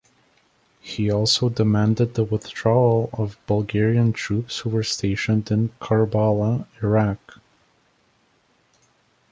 He 0.79 1.11
also 1.11 1.49
demanded 1.49 2.15
the 2.15 2.23
withdrawal 2.23 3.11
of 3.13 3.37
Bulgarian 3.45 4.13
troops 4.13 4.57
who 4.57 4.71
were 4.71 4.81
stationed 4.81 5.51
in 5.51 5.69
Karbala, 5.79 6.65
Iraq. 6.81 7.37